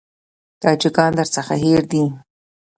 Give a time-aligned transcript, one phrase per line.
[0.61, 2.03] تاجکان درڅخه هېر دي.